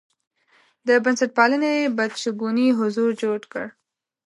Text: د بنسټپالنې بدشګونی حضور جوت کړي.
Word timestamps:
د 0.87 0.89
بنسټپالنې 1.03 1.75
بدشګونی 1.97 2.67
حضور 2.79 3.09
جوت 3.21 3.43
کړي. 3.51 3.69